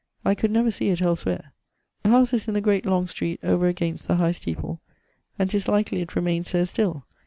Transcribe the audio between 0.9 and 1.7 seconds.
elswhere.